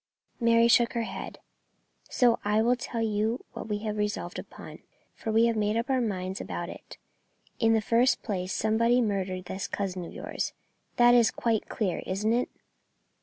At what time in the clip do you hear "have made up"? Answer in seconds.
5.45-5.91